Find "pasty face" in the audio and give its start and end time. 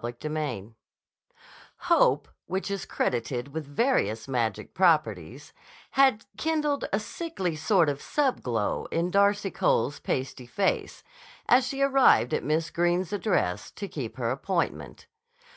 9.98-11.02